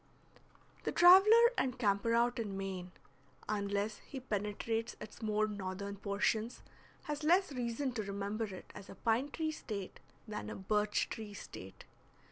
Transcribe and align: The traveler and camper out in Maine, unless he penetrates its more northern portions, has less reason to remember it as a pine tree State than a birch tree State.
The 0.83 0.91
traveler 0.91 1.51
and 1.59 1.77
camper 1.77 2.15
out 2.15 2.39
in 2.39 2.57
Maine, 2.57 2.91
unless 3.47 3.99
he 3.99 4.19
penetrates 4.19 4.95
its 4.99 5.21
more 5.21 5.45
northern 5.47 5.97
portions, 5.97 6.63
has 7.03 7.23
less 7.23 7.51
reason 7.51 7.91
to 7.91 8.01
remember 8.01 8.45
it 8.45 8.71
as 8.73 8.89
a 8.89 8.95
pine 8.95 9.29
tree 9.29 9.51
State 9.51 9.99
than 10.27 10.49
a 10.49 10.55
birch 10.55 11.07
tree 11.09 11.35
State. 11.35 11.85